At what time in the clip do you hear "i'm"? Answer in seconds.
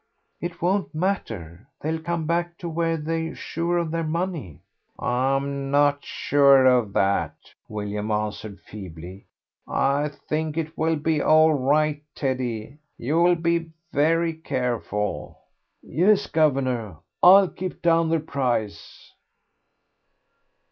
4.97-5.69